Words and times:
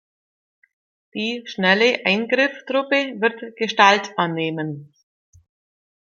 Die 1.13 1.43
Schnelle 1.45 2.03
Eingreiftruppe 2.07 3.21
wird 3.21 3.55
Gestalt 3.55 4.09
annehmen. 4.17 4.91